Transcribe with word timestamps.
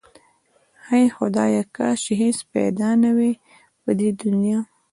هی 0.87 1.05
خدایا 1.17 1.63
کاش 1.75 1.97
چې 2.05 2.13
هیڅ 2.21 2.37
پیدا 2.53 2.89
نه 3.03 3.09
واي 3.15 3.33
په 3.83 3.91
دی 3.99 4.09
دنیا 4.21 4.59